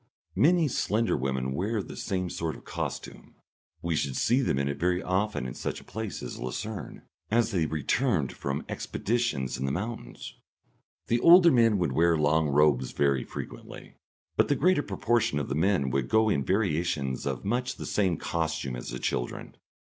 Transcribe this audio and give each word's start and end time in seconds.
Many 0.35 0.67
slender 0.67 1.15
women 1.15 1.51
wear 1.53 1.83
the 1.83 1.95
same 1.95 2.31
sort 2.31 2.55
of 2.55 2.65
costume. 2.65 3.35
We 3.83 3.95
should 3.95 4.15
see 4.17 4.41
them 4.41 4.57
in 4.57 4.67
it 4.67 4.79
very 4.79 5.03
often 5.03 5.45
in 5.45 5.53
such 5.53 5.79
a 5.79 5.83
place 5.83 6.23
as 6.23 6.39
Lucerne, 6.39 7.03
as 7.29 7.51
they 7.51 7.67
returned 7.67 8.33
from 8.33 8.65
expeditions 8.67 9.59
in 9.59 9.67
the 9.67 9.71
mountains. 9.71 10.33
The 11.05 11.19
older 11.19 11.51
men 11.51 11.77
would 11.77 11.91
wear 11.91 12.17
long 12.17 12.47
robes 12.47 12.93
very 12.93 13.23
frequently, 13.23 13.93
but 14.35 14.47
the 14.47 14.55
greater 14.55 14.81
proportion 14.81 15.37
of 15.37 15.49
the 15.49 15.53
men 15.53 15.91
would 15.91 16.09
go 16.09 16.29
in 16.29 16.43
variations 16.43 17.27
of 17.27 17.45
much 17.45 17.75
the 17.75 17.85
same 17.85 18.17
costume 18.17 18.75
as 18.75 18.89
the 18.89 18.97
children. 18.97 19.55